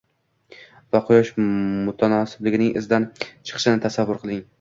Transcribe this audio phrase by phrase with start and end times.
[0.95, 1.29] va Quyosh
[1.89, 4.43] mutanosibligining izidan chiqishini tasavvur qiling...